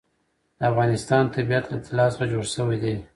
[0.57, 2.95] د افغانستان طبیعت له طلا څخه جوړ شوی دی.